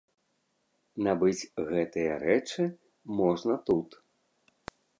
Набыць 1.07 1.47
гэтыя 1.73 2.17
рэчы 2.25 2.67
можна 3.21 3.61
тут. 3.69 3.89